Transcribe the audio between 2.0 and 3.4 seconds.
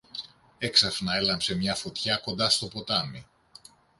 κοντά στο ποτάμι.